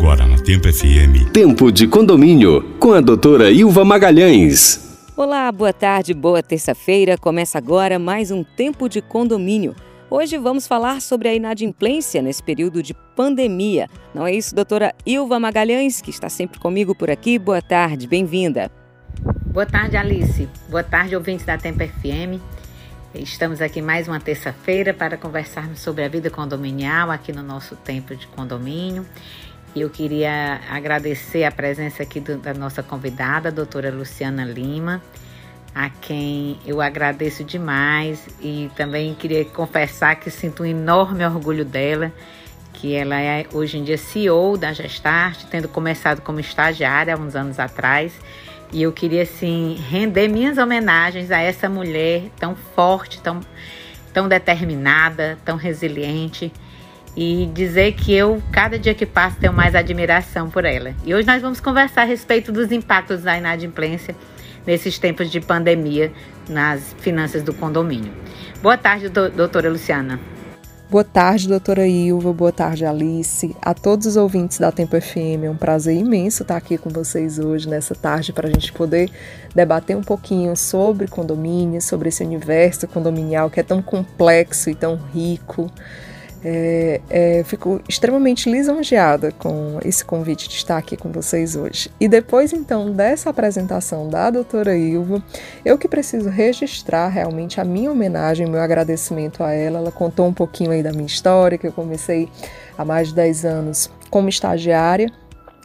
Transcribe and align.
Agora 0.00 0.24
na 0.26 0.38
Tempo 0.38 0.66
FM. 0.66 1.30
Tempo 1.30 1.70
de 1.70 1.86
condomínio 1.86 2.62
com 2.78 2.94
a 2.94 3.02
doutora 3.02 3.50
Ilva 3.50 3.84
Magalhães. 3.84 4.98
Olá, 5.14 5.52
boa 5.52 5.74
tarde, 5.74 6.14
boa 6.14 6.42
terça-feira. 6.42 7.18
Começa 7.18 7.58
agora 7.58 7.98
mais 7.98 8.30
um 8.30 8.42
Tempo 8.42 8.88
de 8.88 9.02
Condomínio. 9.02 9.76
Hoje 10.08 10.38
vamos 10.38 10.66
falar 10.66 11.02
sobre 11.02 11.28
a 11.28 11.34
inadimplência 11.34 12.22
nesse 12.22 12.42
período 12.42 12.82
de 12.82 12.94
pandemia. 13.14 13.90
Não 14.14 14.26
é 14.26 14.32
isso, 14.32 14.54
doutora 14.54 14.94
Ilva 15.04 15.38
Magalhães, 15.38 16.00
que 16.00 16.08
está 16.08 16.30
sempre 16.30 16.58
comigo 16.58 16.94
por 16.94 17.10
aqui? 17.10 17.38
Boa 17.38 17.60
tarde, 17.60 18.06
bem-vinda. 18.06 18.70
Boa 19.52 19.66
tarde, 19.66 19.98
Alice. 19.98 20.48
Boa 20.70 20.82
tarde, 20.82 21.14
ouvintes 21.14 21.44
da 21.44 21.58
Tempo 21.58 21.86
FM. 21.86 22.40
Estamos 23.14 23.60
aqui 23.60 23.82
mais 23.82 24.08
uma 24.08 24.18
terça-feira 24.18 24.94
para 24.94 25.18
conversarmos 25.18 25.80
sobre 25.80 26.04
a 26.04 26.08
vida 26.08 26.30
condominial 26.30 27.10
aqui 27.10 27.32
no 27.32 27.42
nosso 27.42 27.76
tempo 27.76 28.16
de 28.16 28.26
condomínio. 28.28 29.04
Eu 29.74 29.88
queria 29.88 30.60
agradecer 30.68 31.44
a 31.44 31.50
presença 31.50 32.02
aqui 32.02 32.20
do, 32.20 32.36
da 32.38 32.52
nossa 32.52 32.82
convidada, 32.82 33.48
a 33.48 33.52
doutora 33.52 33.90
Luciana 33.90 34.44
Lima, 34.44 35.00
a 35.74 35.88
quem 35.88 36.58
eu 36.66 36.80
agradeço 36.80 37.44
demais 37.44 38.26
e 38.40 38.70
também 38.76 39.14
queria 39.14 39.44
confessar 39.44 40.16
que 40.16 40.30
sinto 40.30 40.64
um 40.64 40.66
enorme 40.66 41.24
orgulho 41.24 41.64
dela, 41.64 42.12
que 42.72 42.94
ela 42.94 43.20
é 43.20 43.46
hoje 43.52 43.78
em 43.78 43.84
dia 43.84 43.96
CEO 43.96 44.56
da 44.56 44.72
Gestart, 44.72 45.44
tendo 45.50 45.68
começado 45.68 46.20
como 46.20 46.40
estagiária 46.40 47.14
há 47.14 47.18
uns 47.18 47.36
anos 47.36 47.58
atrás 47.58 48.12
e 48.72 48.82
eu 48.82 48.92
queria, 48.92 49.22
assim, 49.22 49.76
render 49.88 50.28
minhas 50.28 50.56
homenagens 50.56 51.30
a 51.30 51.40
essa 51.40 51.68
mulher 51.68 52.30
tão 52.38 52.54
forte, 52.54 53.20
tão, 53.20 53.40
tão 54.12 54.28
determinada, 54.28 55.36
tão 55.44 55.56
resiliente. 55.56 56.52
E 57.16 57.50
dizer 57.52 57.92
que 57.92 58.14
eu, 58.14 58.42
cada 58.52 58.78
dia 58.78 58.94
que 58.94 59.04
passa, 59.04 59.36
tenho 59.40 59.52
mais 59.52 59.74
admiração 59.74 60.48
por 60.48 60.64
ela. 60.64 60.94
E 61.04 61.14
hoje 61.14 61.26
nós 61.26 61.42
vamos 61.42 61.60
conversar 61.60 62.02
a 62.02 62.04
respeito 62.04 62.52
dos 62.52 62.70
impactos 62.70 63.22
da 63.22 63.36
inadimplência 63.36 64.14
nesses 64.66 64.98
tempos 64.98 65.30
de 65.30 65.40
pandemia 65.40 66.12
nas 66.48 66.94
finanças 66.98 67.42
do 67.42 67.52
condomínio. 67.52 68.12
Boa 68.62 68.76
tarde, 68.76 69.08
doutora 69.08 69.70
Luciana. 69.70 70.20
Boa 70.90 71.04
tarde, 71.04 71.46
doutora 71.46 71.86
Ilva. 71.86 72.32
Boa 72.32 72.50
tarde, 72.50 72.84
Alice. 72.84 73.54
A 73.62 73.72
todos 73.72 74.06
os 74.06 74.16
ouvintes 74.16 74.58
da 74.58 74.72
Tempo 74.72 75.00
FM, 75.00 75.44
é 75.44 75.48
um 75.48 75.56
prazer 75.56 75.96
imenso 75.96 76.42
estar 76.42 76.56
aqui 76.56 76.76
com 76.76 76.90
vocês 76.90 77.38
hoje, 77.38 77.68
nessa 77.68 77.94
tarde, 77.94 78.32
para 78.32 78.48
a 78.48 78.50
gente 78.50 78.72
poder 78.72 79.08
debater 79.54 79.96
um 79.96 80.02
pouquinho 80.02 80.56
sobre 80.56 81.06
condomínio, 81.06 81.80
sobre 81.80 82.08
esse 82.08 82.24
universo 82.24 82.88
condominial 82.88 83.48
que 83.48 83.60
é 83.60 83.62
tão 83.62 83.80
complexo 83.80 84.68
e 84.68 84.74
tão 84.74 84.96
rico. 85.14 85.70
É, 86.42 87.00
é, 87.10 87.44
fico 87.44 87.82
extremamente 87.86 88.50
lisonjeada 88.50 89.30
com 89.32 89.78
esse 89.84 90.02
convite 90.02 90.48
de 90.48 90.54
estar 90.54 90.78
aqui 90.78 90.96
com 90.96 91.10
vocês 91.10 91.54
hoje. 91.54 91.90
E 92.00 92.08
depois, 92.08 92.52
então, 92.52 92.90
dessa 92.90 93.28
apresentação 93.28 94.08
da 94.08 94.30
doutora 94.30 94.76
Ilva, 94.76 95.22
eu 95.64 95.76
que 95.76 95.86
preciso 95.86 96.30
registrar 96.30 97.08
realmente 97.08 97.60
a 97.60 97.64
minha 97.64 97.90
homenagem, 97.90 98.46
meu 98.46 98.60
agradecimento 98.60 99.42
a 99.44 99.52
ela. 99.52 99.78
Ela 99.78 99.92
contou 99.92 100.26
um 100.26 100.32
pouquinho 100.32 100.70
aí 100.70 100.82
da 100.82 100.92
minha 100.92 101.06
história, 101.06 101.58
que 101.58 101.66
eu 101.66 101.72
comecei 101.72 102.28
há 102.76 102.84
mais 102.84 103.08
de 103.08 103.14
10 103.14 103.44
anos 103.44 103.90
como 104.08 104.28
estagiária. 104.28 105.12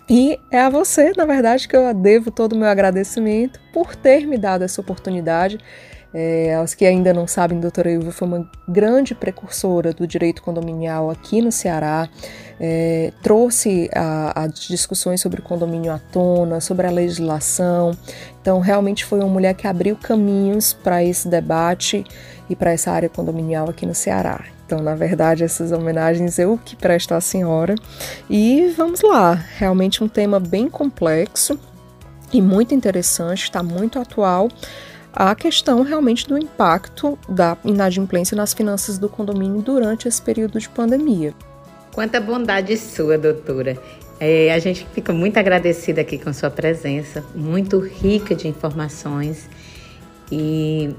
E 0.09 0.39
é 0.51 0.59
a 0.59 0.69
você, 0.69 1.13
na 1.17 1.25
verdade, 1.25 1.67
que 1.67 1.75
eu 1.75 1.91
devo 1.93 2.29
todo 2.29 2.53
o 2.53 2.57
meu 2.57 2.67
agradecimento 2.67 3.59
por 3.73 3.95
ter 3.95 4.27
me 4.27 4.37
dado 4.37 4.63
essa 4.63 4.79
oportunidade 4.79 5.57
é, 6.17 6.55
aos 6.55 6.73
que 6.73 6.85
ainda 6.85 7.13
não 7.13 7.27
sabem, 7.27 7.59
doutora 7.59 7.91
Ilva 7.91 8.09
foi 8.09 8.25
uma 8.25 8.49
grande 8.65 9.13
precursora 9.13 9.91
do 9.91 10.07
direito 10.07 10.41
condominial 10.41 11.11
aqui 11.11 11.41
no 11.41 11.51
Ceará, 11.51 12.07
é, 12.57 13.11
trouxe 13.21 13.89
as 13.93 14.61
discussões 14.61 15.19
sobre 15.19 15.41
o 15.41 15.43
condomínio 15.43 15.91
à 15.91 15.99
tona, 15.99 16.61
sobre 16.61 16.87
a 16.87 16.89
legislação. 16.89 17.91
Então, 18.41 18.61
realmente 18.61 19.03
foi 19.03 19.19
uma 19.19 19.27
mulher 19.27 19.55
que 19.55 19.67
abriu 19.67 19.97
caminhos 19.97 20.71
para 20.71 21.03
esse 21.03 21.27
debate 21.27 22.05
e 22.49 22.55
para 22.55 22.71
essa 22.71 22.91
área 22.91 23.09
condominial 23.09 23.69
aqui 23.69 23.85
no 23.85 23.93
Ceará. 23.93 24.45
Então, 24.65 24.79
na 24.79 24.95
verdade, 24.95 25.43
essas 25.43 25.73
homenagens 25.73 26.39
eu 26.39 26.57
que 26.63 26.77
presto 26.77 27.13
à 27.13 27.19
senhora. 27.19 27.75
E 28.29 28.73
vamos 28.77 29.01
lá, 29.01 29.33
realmente 29.57 30.01
um 30.01 30.07
tema 30.07 30.39
bem 30.39 30.69
complexo 30.69 31.59
e 32.31 32.41
muito 32.41 32.73
interessante, 32.73 33.43
está 33.43 33.61
muito 33.61 33.99
atual 33.99 34.47
a 35.15 35.33
questão 35.33 35.81
realmente 35.81 36.27
do 36.27 36.37
impacto 36.37 37.17
da 37.29 37.57
inadimplência 37.63 38.35
nas 38.35 38.53
finanças 38.53 38.97
do 38.97 39.07
condomínio 39.07 39.61
durante 39.61 40.09
esse 40.09 40.21
período 40.21 40.59
de 40.59 40.67
pandemia. 40.67 41.33
Quanta 41.93 42.19
bondade 42.19 42.75
sua, 42.75 43.17
doutora. 43.17 43.77
É, 44.19 44.51
a 44.53 44.59
gente 44.59 44.85
fica 44.93 45.13
muito 45.13 45.37
agradecida 45.37 46.01
aqui 46.01 46.17
com 46.17 46.33
sua 46.33 46.49
presença, 46.49 47.23
muito 47.33 47.79
rica 47.79 48.35
de 48.35 48.49
informações 48.49 49.49
e, 50.29 50.93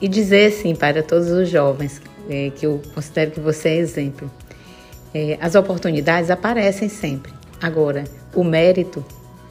e 0.00 0.08
dizer 0.08 0.52
assim 0.52 0.74
para 0.74 1.02
todos 1.02 1.30
os 1.30 1.48
jovens 1.48 2.02
é, 2.28 2.50
que 2.50 2.66
eu 2.66 2.82
considero 2.92 3.30
que 3.30 3.40
você 3.40 3.68
é 3.68 3.76
exemplo. 3.76 4.28
É, 5.14 5.38
as 5.40 5.54
oportunidades 5.54 6.30
aparecem 6.30 6.88
sempre. 6.88 7.32
Agora, 7.62 8.02
o 8.34 8.42
mérito 8.42 9.04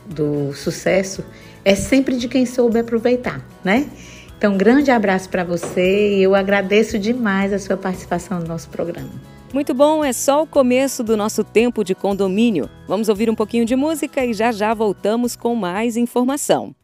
do 0.05 0.51
sucesso 0.53 1.23
é 1.65 1.75
sempre 1.75 2.17
de 2.17 2.27
quem 2.27 2.45
soube 2.45 2.79
aproveitar, 2.79 3.41
né? 3.63 3.89
Então, 4.37 4.53
um 4.53 4.57
grande 4.57 4.91
abraço 4.91 5.29
para 5.29 5.43
você 5.43 6.17
e 6.17 6.23
eu 6.23 6.35
agradeço 6.35 6.99
demais 6.99 7.53
a 7.53 7.59
sua 7.59 7.77
participação 7.77 8.39
no 8.39 8.47
nosso 8.47 8.69
programa. 8.69 9.09
Muito 9.53 9.73
bom, 9.73 10.03
é 10.03 10.11
só 10.11 10.43
o 10.43 10.47
começo 10.47 11.03
do 11.03 11.15
nosso 11.15 11.43
tempo 11.43 11.83
de 11.83 11.93
condomínio. 11.93 12.69
Vamos 12.87 13.07
ouvir 13.07 13.29
um 13.29 13.35
pouquinho 13.35 13.65
de 13.65 13.75
música 13.75 14.25
e 14.25 14.33
já 14.33 14.51
já 14.51 14.73
voltamos 14.73 15.35
com 15.35 15.55
mais 15.55 15.95
informação. 15.95 16.75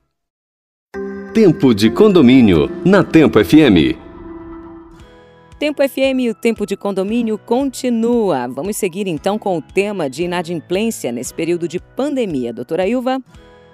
Tempo 1.33 1.73
de 1.73 1.89
condomínio 1.89 2.69
na 2.85 3.03
Tempo 3.03 3.43
FM. 3.43 3.97
Tempo 5.59 5.81
FM, 5.85 6.31
o 6.31 6.33
tempo 6.33 6.65
de 6.65 6.77
condomínio 6.77 7.37
continua. 7.37 8.47
Vamos 8.47 8.77
seguir 8.77 9.07
então 9.07 9.37
com 9.37 9.57
o 9.57 9.61
tema 9.61 10.09
de 10.09 10.23
inadimplência 10.23 11.11
nesse 11.11 11.33
período 11.33 11.67
de 11.67 11.79
pandemia. 11.79 12.53
Doutora 12.53 12.87
Ilva. 12.87 13.21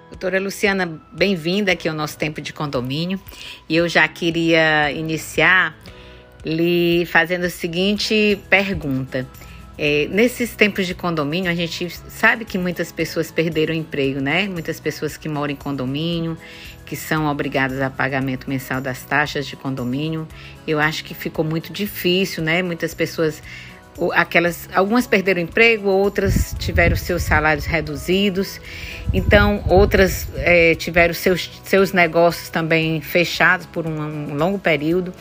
Doutora 0.08 0.38
Luciana, 0.38 1.00
bem-vinda 1.12 1.72
aqui 1.72 1.88
ao 1.88 1.94
nosso 1.94 2.16
tempo 2.16 2.40
de 2.40 2.52
condomínio. 2.52 3.20
E 3.68 3.74
eu 3.74 3.88
já 3.88 4.06
queria 4.06 4.90
iniciar 4.92 5.76
lhe 6.44 7.04
fazendo 7.06 7.44
a 7.44 7.50
seguinte 7.50 8.38
pergunta. 8.48 9.26
É, 9.76 10.06
nesses 10.08 10.54
tempos 10.54 10.86
de 10.86 10.94
condomínio, 10.94 11.50
a 11.50 11.54
gente 11.54 11.90
sabe 12.08 12.44
que 12.44 12.56
muitas 12.56 12.92
pessoas 12.92 13.32
perderam 13.32 13.74
o 13.74 13.76
emprego, 13.76 14.20
né? 14.20 14.46
Muitas 14.46 14.78
pessoas 14.78 15.16
que 15.16 15.28
moram 15.28 15.52
em 15.52 15.56
condomínio, 15.56 16.38
que 16.86 16.94
são 16.94 17.26
obrigadas 17.26 17.80
a 17.82 17.90
pagamento 17.90 18.48
mensal 18.48 18.80
das 18.80 19.02
taxas 19.02 19.44
de 19.44 19.56
condomínio. 19.56 20.26
Eu 20.68 20.78
acho 20.78 21.02
que 21.02 21.14
ficou 21.14 21.44
muito 21.44 21.72
difícil, 21.72 22.44
né? 22.44 22.62
Muitas 22.62 22.94
pessoas 22.94 23.42
aquelas 24.12 24.68
algumas 24.74 25.06
perderam 25.06 25.40
emprego, 25.40 25.88
outras 25.88 26.54
tiveram 26.58 26.96
seus 26.96 27.22
salários 27.22 27.64
reduzidos, 27.64 28.60
então 29.12 29.64
outras 29.68 30.28
é, 30.36 30.74
tiveram 30.74 31.14
seus, 31.14 31.60
seus 31.64 31.92
negócios 31.92 32.48
também 32.48 33.00
fechados 33.00 33.66
por 33.66 33.86
um, 33.86 34.00
um, 34.00 34.34
longo 34.34 34.58
período. 34.58 35.12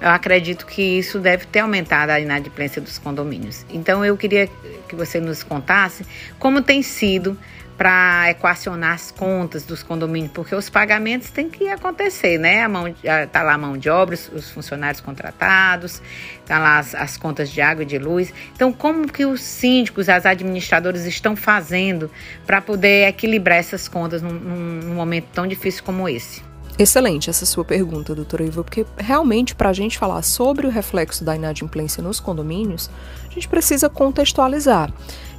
Eu 0.00 0.08
acredito 0.08 0.64
que 0.66 0.82
isso 0.82 1.18
deve 1.18 1.46
ter 1.46 1.60
aumentado 1.60 2.10
a 2.10 2.20
inadimplência 2.20 2.80
dos 2.80 2.98
condomínios. 2.98 3.64
Então 3.70 4.04
eu 4.04 4.16
queria 4.16 4.48
que 4.88 4.94
você 4.94 5.20
nos 5.20 5.42
contasse 5.42 6.04
como 6.38 6.62
tem 6.62 6.82
sido 6.82 7.36
para 7.80 8.28
equacionar 8.28 8.92
as 8.92 9.10
contas 9.10 9.64
dos 9.64 9.82
condomínios, 9.82 10.32
porque 10.34 10.54
os 10.54 10.68
pagamentos 10.68 11.30
têm 11.30 11.48
que 11.48 11.66
acontecer, 11.70 12.36
né? 12.36 12.62
A 12.62 12.68
mão, 12.68 12.94
tá 13.32 13.42
lá 13.42 13.54
a 13.54 13.58
mão 13.58 13.78
de 13.78 13.88
obra, 13.88 14.14
os 14.14 14.50
funcionários 14.50 15.00
contratados, 15.00 16.02
tá 16.44 16.58
lá 16.58 16.78
as, 16.78 16.94
as 16.94 17.16
contas 17.16 17.48
de 17.48 17.62
água 17.62 17.82
e 17.82 17.86
de 17.86 17.96
luz. 17.96 18.34
Então, 18.54 18.70
como 18.70 19.10
que 19.10 19.24
os 19.24 19.40
síndicos, 19.40 20.10
as 20.10 20.26
administradoras 20.26 21.06
estão 21.06 21.34
fazendo 21.34 22.10
para 22.46 22.60
poder 22.60 23.08
equilibrar 23.08 23.56
essas 23.56 23.88
contas 23.88 24.20
num, 24.20 24.30
num 24.30 24.94
momento 24.94 25.28
tão 25.32 25.46
difícil 25.46 25.82
como 25.82 26.06
esse? 26.06 26.49
Excelente 26.80 27.28
essa 27.28 27.44
sua 27.44 27.62
pergunta, 27.62 28.14
doutora 28.14 28.42
Iva, 28.42 28.64
porque 28.64 28.86
realmente 28.96 29.54
para 29.54 29.68
a 29.68 29.72
gente 29.74 29.98
falar 29.98 30.22
sobre 30.22 30.66
o 30.66 30.70
reflexo 30.70 31.22
da 31.22 31.36
inadimplência 31.36 32.02
nos 32.02 32.18
condomínios, 32.18 32.88
a 33.28 33.34
gente 33.34 33.46
precisa 33.46 33.90
contextualizar. 33.90 34.90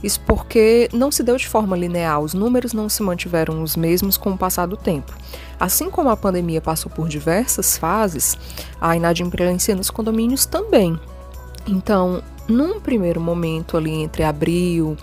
Isso 0.04 0.22
porque 0.28 0.88
não 0.94 1.12
se 1.12 1.24
deu 1.24 1.36
de 1.36 1.48
forma 1.48 1.76
linear, 1.76 2.20
os 2.20 2.36
números 2.36 2.74
não 2.74 2.88
se 2.88 3.02
mantiveram 3.02 3.64
os 3.64 3.76
mesmos 3.76 4.18
com 4.18 4.34
o 4.34 4.38
passar 4.38 4.68
do 4.68 4.78
tempo. 4.78 5.18
Assim 5.60 5.90
como 5.90 6.12
a 6.12 6.16
pandemia 6.16 6.62
passou 6.62 6.92
por 6.92 7.10
diversas 7.10 7.76
fases, 7.76 8.38
a 8.80 8.96
inadimplência 8.96 9.74
nos 9.74 9.90
condomínios 9.90 10.46
também. 10.46 11.00
Então, 11.68 12.22
num 12.48 12.80
primeiro 12.80 13.20
momento 13.20 13.78
ali 13.78 13.92
entre 13.92 14.22
abril, 14.24 14.96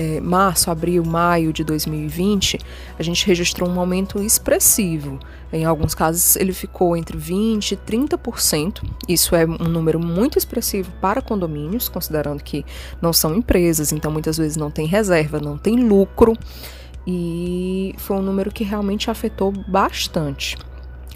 é, 0.00 0.18
março, 0.18 0.70
abril, 0.70 1.04
maio 1.04 1.52
de 1.52 1.62
2020, 1.62 2.58
a 2.98 3.02
gente 3.02 3.26
registrou 3.26 3.68
um 3.68 3.78
aumento 3.78 4.18
expressivo. 4.22 5.20
Em 5.52 5.66
alguns 5.66 5.94
casos, 5.94 6.36
ele 6.36 6.54
ficou 6.54 6.96
entre 6.96 7.18
20% 7.18 7.72
e 7.72 7.76
30%. 7.76 8.82
Isso 9.06 9.36
é 9.36 9.44
um 9.44 9.68
número 9.68 10.00
muito 10.00 10.38
expressivo 10.38 10.90
para 11.02 11.20
condomínios, 11.20 11.86
considerando 11.86 12.42
que 12.42 12.64
não 13.02 13.12
são 13.12 13.34
empresas, 13.34 13.92
então 13.92 14.10
muitas 14.10 14.38
vezes 14.38 14.56
não 14.56 14.70
tem 14.70 14.86
reserva, 14.86 15.38
não 15.38 15.58
tem 15.58 15.76
lucro. 15.76 16.32
E 17.06 17.94
foi 17.98 18.16
um 18.16 18.22
número 18.22 18.50
que 18.50 18.64
realmente 18.64 19.10
afetou 19.10 19.52
bastante. 19.52 20.56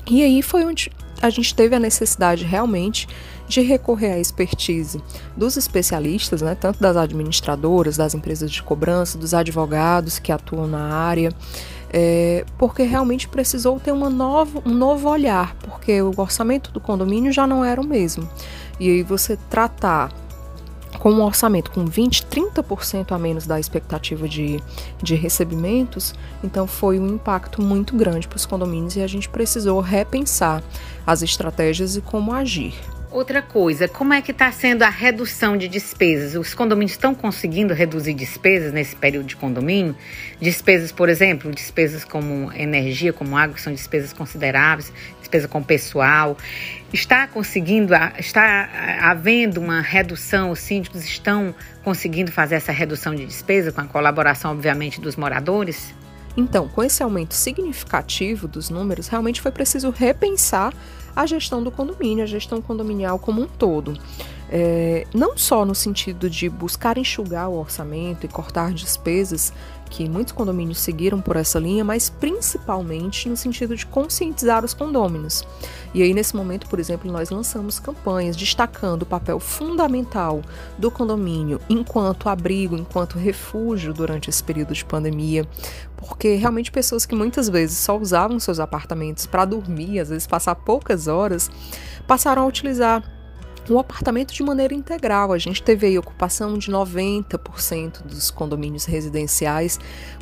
E 0.07 0.23
aí 0.23 0.43
foi 0.43 0.63
onde 0.67 0.93
a 1.23 1.31
gente 1.31 1.55
teve 1.55 1.75
a 1.75 1.79
necessidade 1.79 2.45
realmente 2.45 3.09
de 3.49 3.61
recorrer 3.61 4.13
à 4.13 4.19
expertise 4.19 5.01
dos 5.37 5.57
especialistas, 5.57 6.43
né, 6.43 6.55
tanto 6.55 6.81
das 6.81 6.97
administradoras, 6.97 7.97
das 7.97 8.15
empresas 8.15 8.51
de 8.51 8.63
cobrança, 8.63 9.19
dos 9.19 9.35
advogados 9.35 10.19
que 10.19 10.33
atuam 10.33 10.67
na 10.67 10.95
área, 10.95 11.33
é, 11.93 12.45
porque 12.59 12.83
realmente 12.83 13.29
precisou 13.29 13.79
ter 13.79 13.93
uma 13.93 14.11
nova, 14.11 14.61
um 14.67 14.75
novo 14.75 15.09
olhar, 15.09 15.55
porque 15.57 16.03
o 16.03 16.13
orçamento 16.17 16.73
do 16.73 16.81
condomínio 16.81 17.33
já 17.33 17.47
não 17.47 17.65
era 17.65 17.81
o 17.81 17.87
mesmo. 17.87 18.29
E 18.81 18.91
aí 18.91 19.03
você 19.03 19.37
tratar 19.49 20.13
com 20.99 21.13
um 21.13 21.23
orçamento 21.23 21.71
com 21.71 21.85
20, 21.85 22.27
30% 22.27 23.13
a 23.13 23.19
menos 23.19 23.47
da 23.47 23.61
expectativa 23.61 24.29
de, 24.29 24.59
de 25.03 25.15
recebimentos, 25.15 26.15
então 26.43 26.67
foi 26.67 26.99
um 26.99 27.09
impacto 27.09 27.61
muito 27.61 27.97
grande 27.97 28.27
para 28.27 28.37
os 28.37 28.47
condomínios 28.47 28.97
e 28.97 29.03
a 29.03 29.07
gente 29.07 29.29
precisou 29.29 29.81
repensar 29.81 30.63
as 31.07 31.23
estratégias 31.23 31.95
e 31.95 32.01
como 32.01 32.33
agir. 32.33 32.75
Outra 33.15 33.41
coisa, 33.41 33.87
como 33.87 34.13
é 34.13 34.21
que 34.21 34.33
está 34.33 34.51
sendo 34.51 34.83
a 34.83 34.89
redução 34.89 35.57
de 35.57 35.69
despesas? 35.69 36.35
Os 36.35 36.53
condomínios 36.53 36.91
estão 36.91 37.15
conseguindo 37.15 37.73
reduzir 37.73 38.13
despesas 38.13 38.73
nesse 38.73 38.97
período 38.97 39.27
de 39.27 39.37
condomínio? 39.37 39.95
Despesas, 40.41 40.91
por 40.91 41.09
exemplo, 41.09 41.53
despesas 41.53 42.05
como 42.05 42.53
energia, 42.53 43.13
como 43.13 43.37
água, 43.37 43.55
que 43.55 43.63
são 43.63 43.73
despesas 43.73 44.13
consideráveis, 44.13 44.93
despesa 45.21 45.47
com 45.47 45.63
pessoal. 45.63 46.37
Está 46.93 47.29
conseguindo, 47.29 47.95
está 48.19 48.69
havendo 49.01 49.61
uma 49.61 49.81
redução, 49.81 50.51
os 50.51 50.59
síndicos 50.59 51.05
estão 51.05 51.55
conseguindo 51.85 52.33
fazer 52.33 52.57
essa 52.57 52.73
redução 52.73 53.15
de 53.15 53.25
despesa 53.25 53.71
com 53.71 53.81
a 53.81 53.87
colaboração, 53.87 54.51
obviamente, 54.51 55.01
dos 55.01 55.15
moradores? 55.15 55.95
Então, 56.37 56.67
com 56.67 56.83
esse 56.83 57.01
aumento 57.01 57.35
significativo 57.35 58.49
dos 58.49 58.71
números, 58.71 59.07
realmente 59.07 59.41
foi 59.41 59.53
preciso 59.53 59.91
repensar 59.91 60.73
a 61.15 61.27
gestão 61.27 61.63
do 61.63 61.71
condomínio, 61.71 62.25
a 62.25 62.27
gestão 62.27 62.61
condominial 62.61 63.19
como 63.19 63.43
um 63.43 63.47
todo. 63.47 63.97
É, 64.57 65.05
não 65.13 65.37
só 65.37 65.65
no 65.65 65.75
sentido 65.75 66.31
de 66.31 66.49
buscar 66.49 66.97
enxugar 66.97 67.49
o 67.49 67.59
orçamento 67.59 68.25
e 68.25 68.29
cortar 68.29 68.73
despesas, 68.73 69.53
que 69.91 70.09
muitos 70.09 70.33
condomínios 70.33 70.79
seguiram 70.79 71.21
por 71.21 71.35
essa 71.35 71.59
linha, 71.59 71.85
mas 71.85 72.09
principalmente 72.09 73.29
no 73.29 73.37
sentido 73.37 73.75
de 73.75 73.85
conscientizar 73.85 74.65
os 74.65 74.73
condôminos. 74.73 75.45
E 75.93 76.03
aí, 76.03 76.15
nesse 76.15 76.37
momento, 76.37 76.69
por 76.69 76.79
exemplo, 76.79 77.11
nós 77.11 77.31
lançamos 77.31 77.81
campanhas 77.81 78.37
destacando 78.37 79.03
o 79.03 79.07
papel 79.07 79.41
fundamental 79.41 80.41
do 80.79 80.89
condomínio 80.89 81.61
enquanto 81.69 82.29
abrigo, 82.29 82.77
enquanto 82.77 83.19
refúgio 83.19 83.93
durante 83.93 84.31
esse 84.31 84.43
período 84.43 84.73
de 84.73 84.85
pandemia, 84.85 85.49
porque 85.97 86.37
realmente 86.37 86.71
pessoas 86.71 87.05
que 87.05 87.17
muitas 87.17 87.49
vezes 87.49 87.79
só 87.79 87.99
usavam 87.99 88.39
seus 88.39 88.61
apartamentos 88.61 89.27
para 89.27 89.45
dormir, 89.45 89.99
às 89.99 90.11
vezes 90.11 90.29
passar 90.29 90.55
poucas 90.55 91.09
horas, 91.09 91.51
passaram 92.07 92.43
a 92.43 92.47
utilizar 92.47 93.14
o 93.69 93.79
apartamento 93.79 94.33
de 94.33 94.43
maneira 94.43 94.75
integral. 94.75 95.33
A 95.33 95.39
gente 95.39 95.63
teve 95.63 95.87
aí 95.87 95.99
ocupação 95.99 96.59
de 96.59 96.71
90% 96.71 98.03
dos 98.03 98.31
condomínios 98.31 98.85
residenciais, 98.85 99.79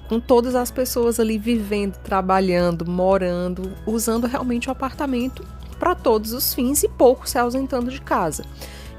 com 0.08 0.20
todas 0.20 0.54
as 0.54 0.70
pessoas 0.70 1.18
ali 1.18 1.38
vivendo, 1.38 1.96
trabalhando, 1.98 2.84
morando, 2.88 3.72
usando 3.86 4.26
realmente 4.26 4.68
o 4.68 4.72
apartamento 4.72 5.44
para 5.78 5.94
todos 5.94 6.32
os 6.32 6.54
fins 6.54 6.82
e 6.82 6.88
pouco 6.88 7.28
se 7.28 7.38
ausentando 7.38 7.90
de 7.90 8.00
casa. 8.00 8.44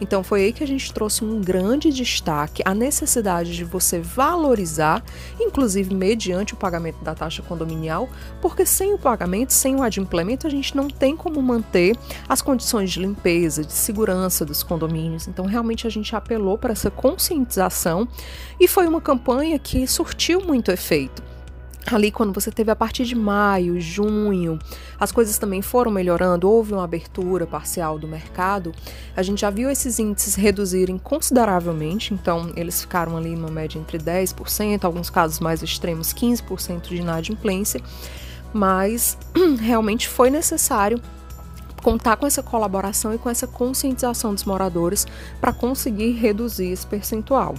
Então 0.04 0.22
foi 0.22 0.44
aí 0.44 0.54
que 0.54 0.62
a 0.62 0.68
gente 0.68 0.94
trouxe 0.94 1.24
um 1.24 1.40
grande 1.40 1.90
destaque 1.90 2.62
a 2.66 2.76
necessidade 2.76 3.56
de 3.56 3.64
você 3.64 4.02
valorizar, 4.02 5.02
inclusive 5.40 5.96
mediante 5.96 6.54
o 6.54 6.58
pagamento 6.58 7.02
da 7.02 7.16
taxa 7.16 7.42
condominial, 7.42 8.10
porque 8.42 8.66
sem 8.66 8.94
o 8.94 8.98
pagamento, 8.98 9.54
sem 9.54 9.78
o 9.78 9.82
adimplemento, 9.82 10.46
a 10.46 10.50
gente 10.50 10.76
não 10.76 10.90
tem 10.90 11.16
como 11.16 11.42
manter 11.42 11.98
as 12.28 12.42
condições 12.42 12.92
de 12.92 13.00
limpeza, 13.00 13.64
de 13.64 13.72
segurança 13.72 14.44
dos 14.44 14.62
condomínios. 14.62 15.30
Então 15.30 15.46
realmente 15.46 15.88
a 15.88 15.90
gente 15.90 16.14
apelou 16.14 16.58
para 16.58 16.74
essa 16.74 16.92
conscientização 16.92 18.06
e 18.60 18.68
foi 18.68 18.86
uma 18.86 19.00
campanha 19.00 19.58
que 19.58 19.88
surtiu 19.88 20.42
muito 20.42 20.70
efeito 20.70 21.24
ali 21.92 22.12
quando 22.12 22.34
você 22.34 22.52
teve 22.52 22.72
a 22.72 22.76
partir 22.76 23.06
de 23.06 23.16
maio, 23.16 23.80
junho, 23.80 24.58
as 25.00 25.12
coisas 25.12 25.38
também 25.38 25.62
foram 25.62 25.92
melhorando, 25.92 26.50
houve 26.50 26.74
uma 26.74 26.84
abertura 26.84 27.46
parcial 27.46 28.00
do 28.00 28.08
mercado, 28.08 28.72
a 29.16 29.22
gente 29.22 29.42
já 29.42 29.50
viu 29.50 29.70
esses 29.70 30.00
índices 30.00 30.36
reduzirem 30.36 30.98
consideravelmente, 30.98 32.14
então 32.14 32.52
eles 32.56 32.82
ficaram 32.82 33.18
ali 33.18 33.36
numa 33.36 33.52
média 33.52 33.80
entre 33.80 33.98
10%, 33.98 34.84
alguns 34.84 35.10
casos 35.10 35.40
mais 35.40 35.62
extremos 35.62 36.14
15% 36.14 36.90
de 36.90 36.96
inadimplência, 36.98 37.82
mas 38.54 39.18
realmente 39.60 40.08
foi 40.08 40.30
necessário 40.30 41.02
contar 41.82 42.16
com 42.16 42.26
essa 42.26 42.42
colaboração 42.42 43.14
e 43.14 43.18
com 43.18 43.30
essa 43.30 43.46
conscientização 43.46 44.34
dos 44.34 44.46
moradores 44.46 45.06
para 45.42 45.52
conseguir 45.52 46.14
reduzir 46.14 46.72
esse 46.72 46.88
percentual. 46.88 47.56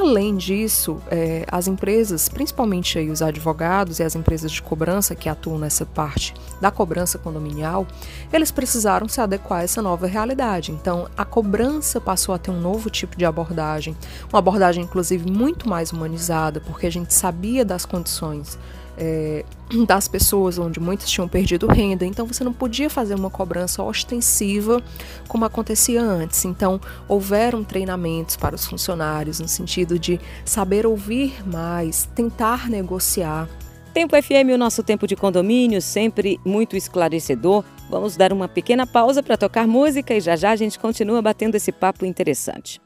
Além 0.00 0.36
disso, 0.36 1.00
é, 1.08 1.46
as 1.46 1.68
empresas, 1.68 2.28
principalmente 2.28 2.98
os 2.98 3.22
advogados 3.22 4.00
e 4.00 4.02
as 4.02 4.16
empresas 4.16 4.50
de 4.50 4.60
cobrança 4.60 5.14
que 5.14 5.28
atuam 5.28 5.56
nessa 5.56 5.86
parte 5.86 6.34
da 6.60 6.68
cobrança 6.68 7.16
condominial, 7.16 7.86
eles 8.32 8.50
precisaram 8.50 9.08
se 9.08 9.20
adequar 9.20 9.60
a 9.60 9.62
essa 9.62 9.80
nova 9.80 10.08
realidade. 10.08 10.72
Então, 10.72 11.08
a 11.16 11.24
cobrança 11.24 12.00
passou 12.00 12.34
a 12.34 12.38
ter 12.38 12.50
um 12.50 12.60
novo 12.60 12.90
tipo 12.90 13.16
de 13.16 13.24
abordagem, 13.24 13.96
uma 14.32 14.40
abordagem 14.40 14.82
inclusive 14.82 15.30
muito 15.30 15.68
mais 15.68 15.92
humanizada, 15.92 16.60
porque 16.60 16.88
a 16.88 16.90
gente 16.90 17.14
sabia 17.14 17.64
das 17.64 17.86
condições 17.86 18.58
é, 18.98 19.44
das 19.86 20.08
pessoas, 20.08 20.58
onde 20.58 20.80
muitas 20.80 21.10
tinham 21.10 21.28
perdido 21.28 21.66
renda, 21.66 22.04
então 22.04 22.26
você 22.26 22.44
não 22.44 22.52
podia 22.52 22.88
fazer 22.88 23.14
uma 23.14 23.30
cobrança 23.30 23.82
ostensiva 23.82 24.82
como 25.28 25.44
acontecia 25.44 26.02
antes. 26.02 26.44
Então, 26.44 26.80
houveram 27.08 27.64
treinamentos 27.64 28.36
para 28.36 28.54
os 28.54 28.66
funcionários 28.66 29.40
no 29.40 29.48
sentido 29.48 29.98
de 29.98 30.20
saber 30.44 30.86
ouvir 30.86 31.34
mais, 31.46 32.08
tentar 32.14 32.68
negociar. 32.68 33.48
Tempo 33.92 34.20
FM, 34.20 34.50
o 34.52 34.58
nosso 34.58 34.82
tempo 34.82 35.06
de 35.06 35.14
condomínio, 35.14 35.80
sempre 35.80 36.40
muito 36.44 36.76
esclarecedor. 36.76 37.62
Vamos 37.88 38.16
dar 38.16 38.32
uma 38.32 38.48
pequena 38.48 38.86
pausa 38.86 39.22
para 39.22 39.36
tocar 39.36 39.68
música 39.68 40.14
e 40.14 40.20
já 40.20 40.34
já 40.34 40.50
a 40.50 40.56
gente 40.56 40.80
continua 40.80 41.22
batendo 41.22 41.54
esse 41.54 41.70
papo 41.70 42.04
interessante. 42.04 42.80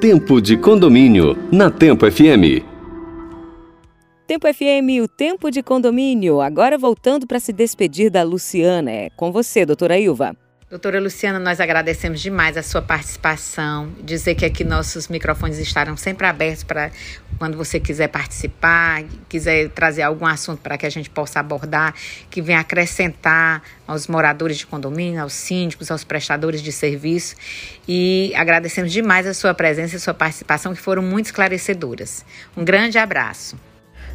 Tempo 0.00 0.40
de 0.40 0.56
condomínio, 0.56 1.36
na 1.52 1.70
Tempo 1.70 2.10
FM. 2.10 2.73
Tempo 4.26 4.46
FM, 4.50 5.02
o 5.02 5.06
tempo 5.06 5.50
de 5.50 5.62
condomínio. 5.62 6.40
Agora 6.40 6.78
voltando 6.78 7.26
para 7.26 7.38
se 7.38 7.52
despedir 7.52 8.10
da 8.10 8.22
Luciana. 8.22 8.90
É 8.90 9.10
com 9.10 9.30
você, 9.30 9.66
doutora 9.66 9.98
Ilva. 9.98 10.34
Doutora 10.70 10.98
Luciana, 10.98 11.38
nós 11.38 11.60
agradecemos 11.60 12.22
demais 12.22 12.56
a 12.56 12.62
sua 12.62 12.80
participação. 12.80 13.92
Dizer 14.02 14.34
que 14.34 14.46
aqui 14.46 14.64
nossos 14.64 15.08
microfones 15.08 15.58
estarão 15.58 15.94
sempre 15.94 16.26
abertos 16.26 16.64
para 16.64 16.90
quando 17.38 17.54
você 17.54 17.78
quiser 17.78 18.08
participar, 18.08 19.04
quiser 19.28 19.68
trazer 19.68 20.00
algum 20.00 20.24
assunto 20.24 20.60
para 20.60 20.78
que 20.78 20.86
a 20.86 20.90
gente 20.90 21.10
possa 21.10 21.38
abordar, 21.38 21.94
que 22.30 22.40
venha 22.40 22.60
acrescentar 22.60 23.62
aos 23.86 24.08
moradores 24.08 24.56
de 24.56 24.66
condomínio, 24.66 25.20
aos 25.20 25.34
síndicos, 25.34 25.90
aos 25.90 26.02
prestadores 26.02 26.62
de 26.62 26.72
serviço. 26.72 27.36
E 27.86 28.32
agradecemos 28.34 28.90
demais 28.90 29.26
a 29.26 29.34
sua 29.34 29.52
presença 29.52 29.96
e 29.96 29.98
a 29.98 30.00
sua 30.00 30.14
participação, 30.14 30.74
que 30.74 30.80
foram 30.80 31.02
muito 31.02 31.26
esclarecedoras. 31.26 32.24
Um 32.56 32.64
grande 32.64 32.96
abraço. 32.96 33.54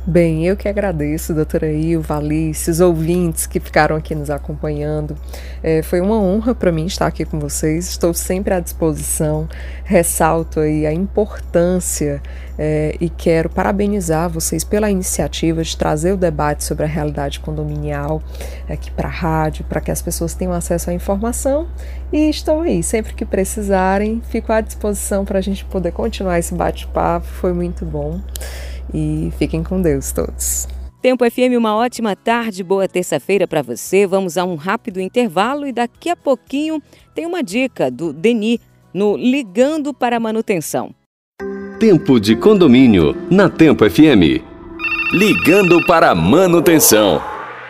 Bem, 0.07 0.45
eu 0.47 0.55
que 0.55 0.67
agradeço, 0.67 1.33
doutora 1.33 1.69
Ilva, 1.69 2.17
Alice, 2.17 2.71
os 2.71 2.79
ouvintes 2.79 3.45
que 3.45 3.59
ficaram 3.59 3.97
aqui 3.97 4.15
nos 4.15 4.29
acompanhando. 4.29 5.15
É, 5.61 5.81
foi 5.83 5.99
uma 5.99 6.15
honra 6.15 6.55
para 6.55 6.71
mim 6.71 6.85
estar 6.85 7.05
aqui 7.05 7.25
com 7.25 7.37
vocês, 7.37 7.89
estou 7.89 8.13
sempre 8.13 8.53
à 8.53 8.61
disposição. 8.61 9.47
Ressalto 9.83 10.61
aí 10.61 10.87
a 10.87 10.93
importância 10.93 12.21
é, 12.57 12.95
e 12.99 13.09
quero 13.09 13.49
parabenizar 13.49 14.29
vocês 14.29 14.63
pela 14.63 14.89
iniciativa 14.89 15.61
de 15.61 15.75
trazer 15.75 16.13
o 16.13 16.17
debate 16.17 16.63
sobre 16.63 16.85
a 16.85 16.87
realidade 16.87 17.41
condominial 17.41 18.23
aqui 18.69 18.89
para 18.91 19.09
a 19.09 19.11
rádio, 19.11 19.65
para 19.65 19.81
que 19.81 19.91
as 19.91 20.01
pessoas 20.01 20.33
tenham 20.33 20.53
acesso 20.53 20.89
à 20.89 20.93
informação. 20.93 21.67
E 22.11 22.29
estou 22.29 22.61
aí, 22.61 22.81
sempre 22.81 23.13
que 23.13 23.23
precisarem, 23.23 24.21
fico 24.29 24.51
à 24.51 24.61
disposição 24.61 25.23
para 25.23 25.37
a 25.37 25.41
gente 25.41 25.63
poder 25.65 25.91
continuar 25.91 26.39
esse 26.39 26.55
bate-papo. 26.55 27.27
Foi 27.27 27.53
muito 27.53 27.85
bom 27.85 28.19
e 28.91 29.31
fiquem 29.37 29.63
com 29.63 29.79
Deus 29.79 30.11
todos. 30.11 30.67
Tempo 31.01 31.23
FM, 31.23 31.55
uma 31.57 31.75
ótima 31.75 32.15
tarde, 32.15 32.63
boa 32.63 32.87
terça-feira 32.87 33.47
para 33.47 33.61
você. 33.61 34.07
Vamos 34.07 34.37
a 34.37 34.43
um 34.43 34.55
rápido 34.55 34.99
intervalo 34.99 35.67
e 35.67 35.71
daqui 35.71 36.09
a 36.09 36.15
pouquinho 36.15 36.81
tem 37.13 37.25
uma 37.25 37.43
dica 37.43 37.91
do 37.91 38.11
Deni 38.11 38.59
no 38.93 39.15
Ligando 39.15 39.93
para 39.93 40.17
a 40.17 40.19
Manutenção. 40.19 40.93
Tempo 41.79 42.19
de 42.19 42.35
Condomínio, 42.35 43.15
na 43.31 43.47
Tempo 43.47 43.89
FM. 43.89 44.43
Ligando 45.13 45.85
para 45.85 46.11
a 46.11 46.15
manutenção. 46.15 47.21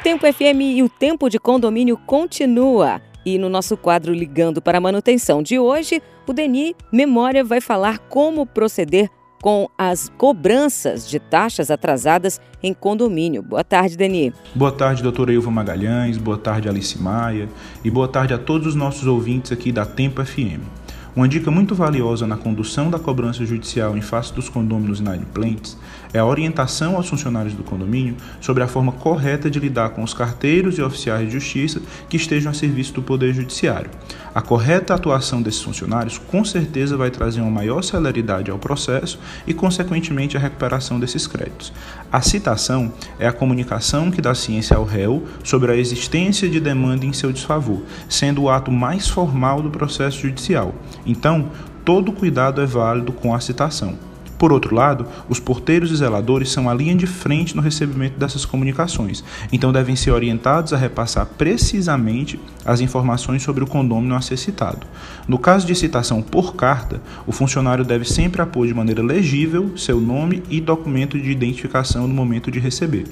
Tempo 0.02 0.26
FM 0.26 0.62
e 0.62 0.82
o 0.82 0.90
Tempo 0.90 1.30
de 1.30 1.38
Condomínio 1.38 1.98
continua. 1.98 3.00
E 3.30 3.38
no 3.38 3.48
nosso 3.48 3.78
quadro 3.78 4.12
Ligando 4.12 4.60
para 4.60 4.80
a 4.80 4.82
Manutenção 4.82 5.44
de 5.44 5.60
hoje, 5.60 6.02
o 6.26 6.34
Deni 6.34 6.76
Memória 6.92 7.44
vai 7.44 7.62
falar 7.62 8.00
como 8.00 8.44
proceder 8.44 9.08
com 9.40 9.70
as 9.78 10.10
cobranças 10.18 11.08
de 11.08 11.20
taxas 11.20 11.70
atrasadas 11.70 12.42
em 12.64 12.74
condomínio. 12.74 13.44
Boa 13.44 13.64
tarde, 13.64 13.96
Deni. 13.96 14.34
Boa 14.56 14.72
tarde, 14.72 15.04
doutora 15.04 15.32
Ilva 15.32 15.52
Magalhães, 15.52 16.18
boa 16.18 16.40
tarde, 16.40 16.68
Alice 16.68 17.00
Maia 17.00 17.48
e 17.84 17.92
boa 17.92 18.08
tarde 18.08 18.34
a 18.34 18.38
todos 18.40 18.66
os 18.66 18.76
nossos 18.76 19.06
ouvintes 19.06 19.52
aqui 19.52 19.72
da 19.72 19.86
Tempo 19.86 20.26
FM. 20.26 20.79
Uma 21.20 21.28
dica 21.28 21.52
muito 21.52 21.76
valiosa 21.76 22.26
na 22.26 22.38
condução 22.38 22.90
da 22.90 22.98
cobrança 22.98 23.46
judicial 23.46 23.98
em 23.98 24.02
face 24.02 24.34
dos 24.34 24.48
condôminos 24.48 25.02
inadimplentes 25.02 25.78
é 26.14 26.20
a 26.20 26.26
orientação 26.26 26.96
aos 26.96 27.10
funcionários 27.10 27.54
do 27.54 27.62
condomínio 27.62 28.16
sobre 28.40 28.64
a 28.64 28.68
forma 28.68 28.94
correta 28.94 29.50
de 29.50 29.60
lidar 29.60 29.90
com 29.90 30.02
os 30.02 30.14
carteiros 30.14 30.78
e 30.78 30.82
oficiais 30.82 31.28
de 31.28 31.34
justiça 31.34 31.82
que 32.08 32.16
estejam 32.16 32.50
a 32.50 32.56
serviço 32.56 32.94
do 32.94 33.02
Poder 33.02 33.34
Judiciário. 33.34 33.92
A 34.34 34.42
correta 34.42 34.94
atuação 34.94 35.42
desses 35.42 35.62
funcionários 35.62 36.18
com 36.18 36.46
certeza 36.46 36.96
vai 36.96 37.12
trazer 37.12 37.42
uma 37.42 37.52
maior 37.52 37.82
celeridade 37.82 38.50
ao 38.50 38.58
processo 38.58 39.20
e, 39.46 39.54
consequentemente, 39.54 40.38
a 40.38 40.40
recuperação 40.40 41.00
desses 41.00 41.28
créditos. 41.28 41.74
A 42.12 42.22
citação 42.22 42.94
é 43.20 43.28
a 43.28 43.34
comunicação 43.34 44.10
que 44.10 44.22
dá 44.22 44.34
ciência 44.34 44.78
ao 44.78 44.86
réu 44.86 45.28
sobre 45.44 45.72
a 45.72 45.76
existência 45.76 46.50
de 46.50 46.60
demanda 46.60 47.06
em 47.06 47.14
seu 47.14 47.34
desfavor, 47.34 47.82
sendo 48.08 48.44
o 48.44 48.50
ato 48.50 48.72
mais 48.72 49.10
formal 49.10 49.62
do 49.62 49.70
processo 49.70 50.22
judicial. 50.22 50.74
Então, 51.10 51.50
todo 51.84 52.12
cuidado 52.12 52.62
é 52.62 52.66
válido 52.68 53.12
com 53.12 53.34
a 53.34 53.40
citação. 53.40 53.98
Por 54.38 54.54
outro 54.54 54.74
lado, 54.74 55.06
os 55.28 55.38
porteiros 55.38 55.92
e 55.92 55.98
zeladores 55.98 56.50
são 56.50 56.70
a 56.70 56.74
linha 56.74 56.96
de 56.96 57.06
frente 57.06 57.56
no 57.58 57.62
recebimento 57.62 58.18
dessas 58.18 58.46
comunicações, 58.46 59.22
então 59.52 59.74
devem 59.74 59.98
ser 59.98 60.12
orientados 60.12 60.72
a 60.72 60.78
repassar 60.78 61.26
precisamente 61.26 62.40
as 62.64 62.80
informações 62.80 63.44
sobre 63.44 63.66
o 63.66 63.68
condômino 63.68 64.16
a 64.16 64.22
ser 64.22 64.38
citado. 64.38 64.88
No 65.28 65.38
caso 65.38 65.68
de 65.68 65.76
citação 65.76 66.22
por 66.22 66.56
carta, 66.56 67.02
o 67.28 67.34
funcionário 67.34 67.84
deve 67.84 68.06
sempre 68.06 68.42
apor 68.42 68.66
de 68.66 68.74
maneira 68.74 69.04
legível 69.04 69.78
seu 69.78 70.00
nome 70.00 70.42
e 70.50 70.62
documento 70.62 71.20
de 71.20 71.32
identificação 71.32 72.08
no 72.08 72.14
momento 72.14 72.50
de 72.50 72.60
receber. 72.60 73.08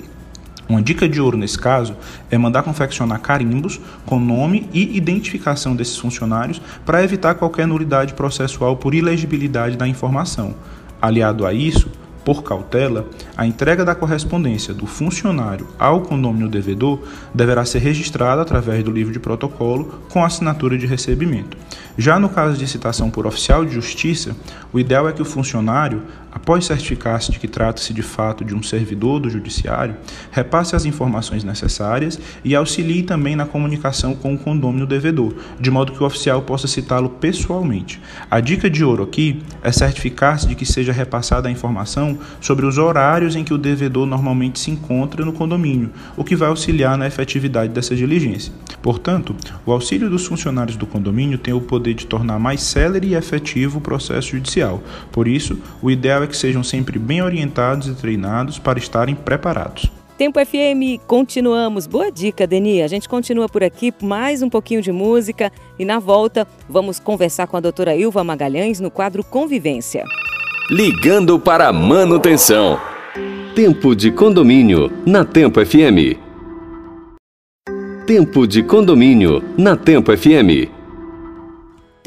Uma 0.70 0.82
dica 0.82 1.08
de 1.08 1.22
ouro 1.22 1.38
nesse 1.38 1.58
caso 1.58 1.96
é 2.30 2.38
mandar 2.38 2.64
confeccionar 2.64 3.22
carimbos 3.22 3.80
com 4.06 4.20
nome 4.20 4.70
e 4.74 4.98
identificação 4.98 5.76
desses 5.76 5.98
funcionários 5.98 6.62
para 6.86 7.04
evitar 7.04 7.36
qualquer 7.36 7.66
nulidade 7.66 8.14
processual 8.14 8.76
por 8.76 8.94
ilegibilidade 8.94 9.78
da 9.78 9.88
informação. 9.88 10.56
Aliado 11.02 11.46
a 11.46 11.54
isso, 11.54 11.90
por 12.28 12.44
cautela, 12.44 13.08
a 13.38 13.48
entrega 13.48 13.86
da 13.86 13.96
correspondência 13.96 14.74
do 14.74 14.86
funcionário 14.86 15.66
ao 15.80 16.02
condomínio 16.02 16.50
devedor 16.50 17.00
deverá 17.34 17.64
ser 17.64 17.80
registrada 17.80 18.42
através 18.42 18.84
do 18.84 18.92
livro 18.92 19.14
de 19.14 19.20
protocolo 19.20 20.02
com 20.10 20.26
assinatura 20.26 20.78
de 20.78 20.86
recebimento. 20.86 21.58
Já 21.98 22.20
no 22.20 22.28
caso 22.28 22.58
de 22.58 22.68
citação 22.68 23.10
por 23.10 23.26
oficial 23.26 23.64
de 23.64 23.74
justiça, 23.74 24.36
o 24.74 24.80
ideal 24.80 25.08
é 25.08 25.14
que 25.14 25.22
o 25.22 25.26
funcionário, 25.26 26.04
após 26.38 26.66
certificar-se 26.66 27.32
de 27.32 27.40
que 27.40 27.48
trata-se 27.48 27.92
de 27.92 28.04
fato 28.04 28.46
de 28.46 28.54
um 28.54 28.62
servidor 28.62 29.20
do 29.20 29.28
judiciário, 29.28 29.98
repasse 30.32 30.76
as 30.76 30.86
informações 30.86 31.44
necessárias 31.44 32.20
e 32.44 32.56
auxilie 32.56 33.02
também 33.02 33.36
na 33.36 33.48
comunicação 33.48 34.14
com 34.14 34.36
o 34.36 34.38
condômino 34.38 34.86
devedor, 34.86 35.34
de 35.60 35.72
modo 35.72 35.92
que 35.92 36.04
o 36.04 36.06
oficial 36.06 36.44
possa 36.44 36.68
citá-lo 36.68 37.10
pessoalmente. 37.10 38.00
A 38.30 38.40
dica 38.40 38.70
de 38.70 38.84
ouro 38.84 39.04
aqui 39.04 39.42
é 39.64 39.72
certificar-se 39.72 40.48
de 40.48 40.54
que 40.54 40.66
seja 40.66 40.92
repassada 40.92 41.48
a 41.48 41.52
informação 41.52 42.20
sobre 42.40 42.68
os 42.68 42.78
horários 42.78 43.36
em 43.36 43.44
que 43.44 43.54
o 43.54 43.58
devedor 43.58 44.06
normalmente 44.06 44.60
se 44.60 44.70
encontra 44.70 45.26
no 45.26 45.34
condomínio, 45.34 45.90
o 46.16 46.24
que 46.24 46.36
vai 46.36 46.50
auxiliar 46.50 46.96
na 47.00 47.08
efetividade 47.08 47.74
dessa 47.74 47.96
diligência. 47.96 48.54
Portanto, 48.80 49.36
o 49.66 49.72
auxílio 49.72 50.08
dos 50.08 50.28
funcionários 50.28 50.78
do 50.78 50.86
condomínio 50.86 51.40
tem 51.40 51.54
o 51.54 51.60
poder 51.60 51.96
de 51.96 52.06
tornar 52.06 52.38
mais 52.38 52.62
célere 52.62 53.08
e 53.08 53.16
efetivo 53.16 53.80
o 53.80 53.82
processo 53.82 54.30
judicial. 54.30 54.84
Por 55.12 55.28
isso, 55.28 55.58
o 55.82 55.90
ideal 55.90 56.22
é 56.22 56.27
que 56.28 56.38
sejam 56.38 56.64
sempre 56.64 57.00
bem 57.00 57.22
orientados 57.22 57.88
e 57.88 57.94
treinados 57.94 58.60
para 58.60 58.80
estarem 58.80 59.16
preparados. 59.16 59.92
Tempo 60.18 60.44
FM, 60.44 61.00
continuamos. 61.06 61.86
Boa 61.86 62.12
dica, 62.12 62.48
Deni. 62.48 62.82
A 62.82 62.88
gente 62.88 63.08
continua 63.08 63.48
por 63.48 63.64
aqui, 63.64 63.94
mais 64.02 64.42
um 64.42 64.50
pouquinho 64.50 64.82
de 64.82 64.92
música 64.92 65.52
e 65.78 65.86
na 65.86 66.00
volta 66.00 66.48
vamos 66.68 67.00
conversar 67.00 67.46
com 67.46 67.56
a 67.56 67.60
doutora 67.60 67.96
Ilva 67.96 68.24
Magalhães 68.24 68.80
no 68.80 68.90
quadro 68.90 69.24
Convivência. 69.24 70.04
Ligando 70.72 71.40
para 71.40 71.68
a 71.68 71.74
manutenção. 71.74 72.80
Tempo 73.54 73.96
de 73.96 74.12
condomínio 74.12 74.92
na 75.06 75.24
Tempo 75.24 75.64
FM. 75.64 76.18
Tempo 78.08 78.48
de 78.48 78.64
condomínio 78.64 79.44
na 79.56 79.76
Tempo 79.76 80.16
FM. 80.18 80.77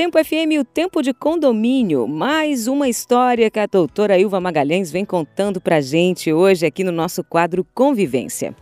Tempo 0.01 0.17
FM, 0.25 0.59
o 0.59 0.65
tempo 0.65 1.03
de 1.03 1.13
condomínio. 1.13 2.09
Mais 2.09 2.67
uma 2.67 2.89
história 2.89 3.51
que 3.51 3.59
a 3.59 3.67
doutora 3.67 4.19
Ilva 4.19 4.41
Magalhães 4.41 4.91
vem 4.91 5.05
contando 5.05 5.61
pra 5.61 5.83
gente 5.83 6.33
hoje 6.33 6.65
aqui 6.65 6.83
no 6.83 6.91
nosso 6.91 7.23
quadro 7.23 7.67
Convivência. 7.75 8.57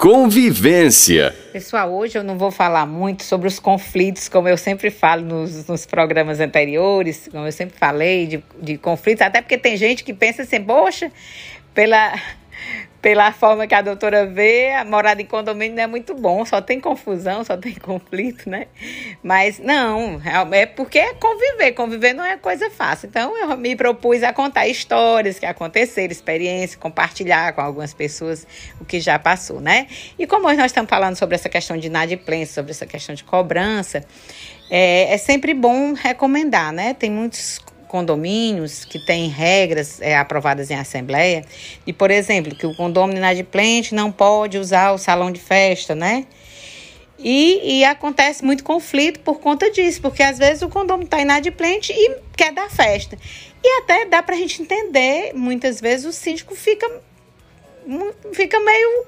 Convivência. 0.00 1.32
Pessoal, 1.52 1.94
hoje 1.94 2.18
eu 2.18 2.24
não 2.24 2.36
vou 2.36 2.50
falar 2.50 2.86
muito 2.86 3.22
sobre 3.22 3.46
os 3.46 3.60
conflitos, 3.60 4.28
como 4.28 4.48
eu 4.48 4.56
sempre 4.56 4.90
falo 4.90 5.22
nos, 5.22 5.64
nos 5.68 5.86
programas 5.86 6.40
anteriores, 6.40 7.28
como 7.30 7.46
eu 7.46 7.52
sempre 7.52 7.78
falei 7.78 8.26
de, 8.26 8.44
de 8.60 8.76
conflitos, 8.76 9.22
até 9.22 9.40
porque 9.40 9.56
tem 9.56 9.76
gente 9.76 10.02
que 10.02 10.12
pensa 10.12 10.42
assim, 10.42 10.60
poxa, 10.60 11.12
pela, 11.72 12.20
pela 13.00 13.32
forma 13.32 13.66
que 13.66 13.74
a 13.74 13.80
doutora 13.80 14.26
vê, 14.26 14.72
a 14.72 14.84
morada 14.84 15.22
em 15.22 15.24
condomínio 15.24 15.74
não 15.74 15.82
é 15.82 15.86
muito 15.86 16.14
bom, 16.14 16.44
só 16.44 16.60
tem 16.60 16.78
confusão, 16.78 17.42
só 17.42 17.56
tem 17.56 17.74
conflito, 17.80 18.48
né? 18.48 18.66
Mas 19.22 19.58
não, 19.58 20.20
é 20.52 20.66
porque 20.66 20.98
é 20.98 21.14
conviver, 21.14 21.72
conviver 21.72 22.12
não 22.12 22.24
é 22.24 22.36
coisa 22.36 22.68
fácil. 22.70 23.08
Então 23.08 23.36
eu 23.36 23.56
me 23.56 23.74
propus 23.74 24.22
a 24.22 24.32
contar 24.32 24.68
histórias 24.68 25.38
que 25.38 25.46
aconteceram, 25.46 26.12
experiências, 26.12 26.76
compartilhar 26.76 27.52
com 27.54 27.62
algumas 27.62 27.94
pessoas 27.94 28.46
o 28.80 28.84
que 28.84 29.00
já 29.00 29.18
passou, 29.18 29.60
né? 29.60 29.86
E 30.18 30.26
como 30.26 30.46
hoje 30.46 30.58
nós 30.58 30.66
estamos 30.66 30.90
falando 30.90 31.16
sobre 31.16 31.34
essa 31.34 31.48
questão 31.48 31.78
de 31.78 31.86
inadimplência, 31.86 32.54
sobre 32.54 32.72
essa 32.72 32.86
questão 32.86 33.14
de 33.14 33.24
cobrança, 33.24 34.04
é, 34.70 35.14
é 35.14 35.18
sempre 35.18 35.54
bom 35.54 35.94
recomendar, 35.94 36.70
né? 36.72 36.92
Tem 36.92 37.10
muitos 37.10 37.60
condomínios 37.90 38.84
que 38.84 38.98
têm 38.98 39.28
regras 39.28 40.00
é, 40.00 40.16
aprovadas 40.16 40.70
em 40.70 40.76
assembleia, 40.76 41.44
e, 41.84 41.92
por 41.92 42.10
exemplo, 42.10 42.54
que 42.54 42.64
o 42.64 42.74
condomínio 42.74 43.18
inadimplente 43.18 43.94
não 43.94 44.12
pode 44.12 44.56
usar 44.56 44.92
o 44.92 44.98
salão 44.98 45.32
de 45.32 45.40
festa, 45.40 45.94
né? 45.94 46.24
E, 47.18 47.80
e 47.80 47.84
acontece 47.84 48.44
muito 48.44 48.62
conflito 48.64 49.20
por 49.20 49.40
conta 49.40 49.70
disso, 49.70 50.00
porque 50.00 50.22
às 50.22 50.38
vezes 50.38 50.62
o 50.62 50.68
condomínio 50.68 51.06
está 51.06 51.20
inadimplente 51.20 51.92
e 51.92 52.16
quer 52.36 52.52
dar 52.52 52.70
festa. 52.70 53.18
E 53.62 53.68
até 53.82 54.06
dá 54.06 54.22
para 54.22 54.36
a 54.36 54.38
gente 54.38 54.62
entender, 54.62 55.32
muitas 55.34 55.80
vezes 55.80 56.06
o 56.06 56.12
síndico 56.12 56.54
fica, 56.54 56.88
fica 58.32 58.58
meio 58.60 59.04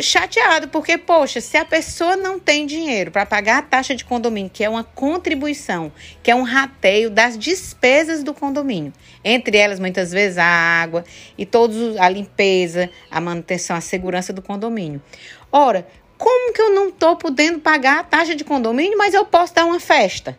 chateado, 0.00 0.68
porque, 0.68 0.96
poxa, 0.96 1.40
se 1.40 1.56
a 1.56 1.64
pessoa 1.64 2.16
não 2.16 2.38
tem 2.38 2.64
dinheiro 2.64 3.10
para 3.10 3.26
pagar 3.26 3.58
a 3.58 3.62
taxa 3.62 3.94
de 3.94 4.04
condomínio, 4.04 4.50
que 4.50 4.64
é 4.64 4.68
uma 4.68 4.84
contribuição, 4.84 5.92
que 6.22 6.30
é 6.30 6.34
um 6.34 6.42
rateio 6.42 7.10
das 7.10 7.36
despesas 7.36 8.22
do 8.22 8.32
condomínio, 8.32 8.92
entre 9.24 9.56
elas, 9.58 9.78
muitas 9.78 10.12
vezes, 10.12 10.38
a 10.38 10.44
água 10.44 11.04
e 11.36 11.44
todos 11.44 11.96
a 11.98 12.08
limpeza, 12.08 12.88
a 13.10 13.20
manutenção, 13.20 13.76
a 13.76 13.80
segurança 13.80 14.32
do 14.32 14.40
condomínio. 14.40 15.02
Ora, 15.50 15.86
como 16.16 16.52
que 16.54 16.62
eu 16.62 16.72
não 16.72 16.88
estou 16.88 17.16
podendo 17.16 17.58
pagar 17.58 17.98
a 17.98 18.04
taxa 18.04 18.34
de 18.34 18.44
condomínio, 18.44 18.96
mas 18.96 19.12
eu 19.12 19.24
posso 19.24 19.54
dar 19.54 19.64
uma 19.64 19.80
festa? 19.80 20.38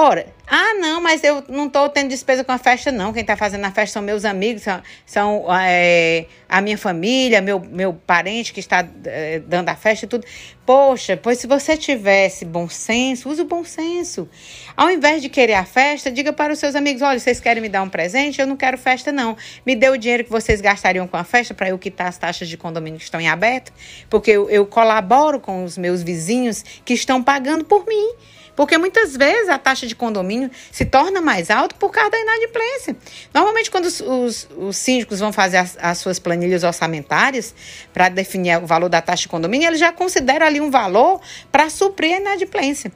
Ora, 0.00 0.26
ah, 0.46 0.74
não, 0.74 1.00
mas 1.00 1.24
eu 1.24 1.42
não 1.48 1.66
estou 1.66 1.88
tendo 1.88 2.10
despesa 2.10 2.44
com 2.44 2.52
a 2.52 2.58
festa, 2.58 2.92
não. 2.92 3.12
Quem 3.12 3.22
está 3.22 3.36
fazendo 3.36 3.64
a 3.64 3.72
festa 3.72 3.94
são 3.94 4.00
meus 4.02 4.24
amigos, 4.24 4.62
são, 4.62 4.80
são 5.04 5.46
é, 5.52 6.26
a 6.48 6.60
minha 6.60 6.78
família, 6.78 7.40
meu, 7.40 7.58
meu 7.58 7.92
parente 7.92 8.52
que 8.52 8.60
está 8.60 8.88
é, 9.04 9.40
dando 9.40 9.70
a 9.70 9.74
festa 9.74 10.04
e 10.04 10.08
tudo. 10.08 10.24
Poxa, 10.64 11.16
pois 11.16 11.38
se 11.38 11.48
você 11.48 11.76
tivesse 11.76 12.44
bom 12.44 12.68
senso, 12.68 13.28
use 13.28 13.42
o 13.42 13.44
bom 13.44 13.64
senso. 13.64 14.28
Ao 14.76 14.88
invés 14.88 15.20
de 15.20 15.28
querer 15.28 15.54
a 15.54 15.64
festa, 15.64 16.12
diga 16.12 16.32
para 16.32 16.52
os 16.52 16.60
seus 16.60 16.76
amigos: 16.76 17.02
olha, 17.02 17.18
vocês 17.18 17.40
querem 17.40 17.60
me 17.60 17.68
dar 17.68 17.82
um 17.82 17.88
presente? 17.88 18.40
Eu 18.40 18.46
não 18.46 18.56
quero 18.56 18.78
festa, 18.78 19.10
não. 19.10 19.36
Me 19.66 19.74
dê 19.74 19.88
o 19.88 19.96
dinheiro 19.96 20.22
que 20.22 20.30
vocês 20.30 20.60
gastariam 20.60 21.08
com 21.08 21.16
a 21.16 21.24
festa 21.24 21.54
para 21.54 21.70
eu 21.70 21.78
quitar 21.78 22.06
as 22.06 22.16
taxas 22.16 22.48
de 22.48 22.56
condomínio 22.56 23.00
que 23.00 23.04
estão 23.04 23.20
em 23.20 23.28
aberto, 23.28 23.72
porque 24.08 24.30
eu, 24.30 24.48
eu 24.48 24.64
colaboro 24.64 25.40
com 25.40 25.64
os 25.64 25.76
meus 25.76 26.04
vizinhos 26.04 26.64
que 26.84 26.94
estão 26.94 27.20
pagando 27.20 27.64
por 27.64 27.84
mim. 27.84 28.14
Porque 28.58 28.76
muitas 28.76 29.16
vezes 29.16 29.48
a 29.48 29.56
taxa 29.56 29.86
de 29.86 29.94
condomínio 29.94 30.50
se 30.72 30.84
torna 30.84 31.20
mais 31.20 31.48
alta 31.48 31.76
por 31.76 31.92
causa 31.92 32.10
da 32.10 32.18
inadimplência. 32.18 32.96
Normalmente, 33.32 33.70
quando 33.70 33.84
os, 33.84 34.00
os, 34.00 34.48
os 34.56 34.76
síndicos 34.76 35.20
vão 35.20 35.32
fazer 35.32 35.58
as, 35.58 35.78
as 35.80 35.98
suas 35.98 36.18
planilhas 36.18 36.64
orçamentárias 36.64 37.54
para 37.94 38.08
definir 38.08 38.60
o 38.60 38.66
valor 38.66 38.88
da 38.88 39.00
taxa 39.00 39.22
de 39.22 39.28
condomínio, 39.28 39.68
eles 39.68 39.78
já 39.78 39.92
consideram 39.92 40.44
ali 40.44 40.60
um 40.60 40.72
valor 40.72 41.20
para 41.52 41.70
suprir 41.70 42.14
a 42.14 42.16
inadimplência. 42.16 42.90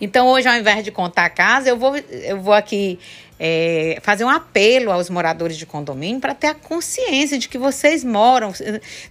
Então, 0.00 0.26
hoje, 0.26 0.48
ao 0.48 0.56
invés 0.56 0.82
de 0.82 0.90
contar 0.90 1.26
a 1.26 1.30
casa, 1.30 1.68
eu 1.68 1.76
vou, 1.76 1.96
eu 1.96 2.40
vou 2.40 2.52
aqui 2.52 2.98
é, 3.38 4.00
fazer 4.02 4.24
um 4.24 4.28
apelo 4.28 4.90
aos 4.90 5.08
moradores 5.08 5.56
de 5.56 5.64
condomínio 5.64 6.20
para 6.20 6.34
ter 6.34 6.48
a 6.48 6.54
consciência 6.54 7.38
de 7.38 7.48
que 7.48 7.56
vocês 7.56 8.02
moram. 8.02 8.52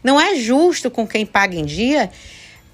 Não 0.03 0.19
é 0.19 0.36
justo 0.36 0.91
com 0.91 1.08
quem 1.08 1.25
paga 1.25 1.55
em 1.55 1.63
dia 1.63 2.12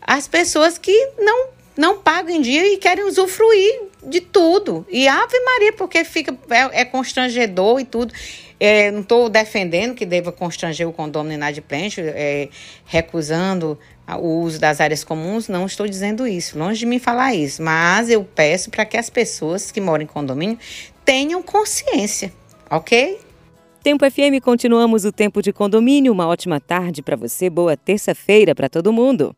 as 0.02 0.28
pessoas 0.28 0.78
que 0.78 1.12
não, 1.18 1.55
não 1.78 2.00
pagam 2.00 2.36
em 2.36 2.42
dia 2.42 2.74
e 2.74 2.78
querem 2.78 3.06
usufruir 3.06 3.84
de 4.04 4.22
tudo. 4.22 4.86
E 4.90 5.08
Ave 5.08 5.40
Maria, 5.40 5.74
porque 5.74 6.04
fica 6.04 6.38
é, 6.50 6.82
é 6.82 6.86
constrangedor 6.86 7.80
e 7.80 7.86
tudo. 7.86 8.14
É, 8.60 8.90
não 8.90 9.02
estou 9.02 9.28
defendendo 9.28 9.94
que 9.94 10.06
deva 10.06 10.32
constranger 10.32 10.88
o 10.88 10.94
condomínio 10.94 11.36
inadimplente, 11.36 12.00
é, 12.02 12.48
recusando 12.86 13.78
o 14.08 14.42
uso 14.42 14.60
das 14.60 14.80
áreas 14.80 15.04
comuns, 15.04 15.50
não 15.50 15.66
estou 15.66 15.88
dizendo 15.88 16.28
isso, 16.28 16.58
longe 16.58 16.80
de 16.80 16.86
mim 16.86 17.00
falar 17.00 17.34
isso, 17.34 17.62
mas 17.62 18.10
eu 18.10 18.24
peço 18.24 18.70
para 18.70 18.86
que 18.86 18.96
as 18.96 19.10
pessoas 19.10 19.72
que 19.72 19.82
moram 19.82 20.04
em 20.04 20.08
condomínio 20.08 20.60
tenham 21.04 21.42
consciência, 21.42 22.32
ok? 22.70 23.20
Tempo 23.84 24.10
FM, 24.10 24.42
continuamos 24.44 25.06
o 25.06 25.12
tempo 25.12 25.44
de 25.44 25.54
condomínio. 25.54 26.12
Uma 26.12 26.28
ótima 26.28 26.60
tarde 26.60 27.04
para 27.04 27.16
você, 27.16 27.52
boa 27.52 27.78
terça-feira 27.78 28.56
para 28.56 28.68
todo 28.68 28.92
mundo. 28.92 29.36